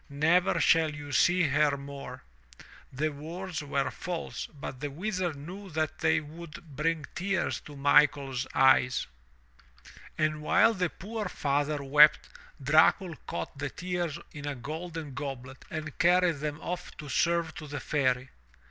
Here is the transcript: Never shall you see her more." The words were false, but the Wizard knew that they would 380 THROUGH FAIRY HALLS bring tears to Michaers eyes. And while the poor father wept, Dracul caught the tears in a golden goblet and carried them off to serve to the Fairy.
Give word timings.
Never 0.09 0.59
shall 0.59 0.95
you 0.95 1.11
see 1.11 1.43
her 1.43 1.77
more." 1.77 2.23
The 2.91 3.09
words 3.09 3.61
were 3.63 3.91
false, 3.91 4.47
but 4.47 4.79
the 4.79 4.89
Wizard 4.89 5.35
knew 5.35 5.69
that 5.69 5.99
they 5.99 6.19
would 6.19 6.55
380 6.55 6.63
THROUGH 6.63 6.73
FAIRY 6.73 6.95
HALLS 6.95 7.05
bring 7.05 7.05
tears 7.13 7.59
to 7.61 7.75
Michaers 7.75 8.47
eyes. 8.55 9.07
And 10.17 10.41
while 10.41 10.73
the 10.73 10.89
poor 10.89 11.29
father 11.29 11.83
wept, 11.83 12.29
Dracul 12.59 13.15
caught 13.27 13.55
the 13.59 13.69
tears 13.69 14.17
in 14.33 14.47
a 14.47 14.55
golden 14.55 15.13
goblet 15.13 15.65
and 15.69 15.95
carried 15.99 16.37
them 16.39 16.59
off 16.61 16.97
to 16.97 17.07
serve 17.07 17.53
to 17.53 17.67
the 17.67 17.79
Fairy. 17.79 18.29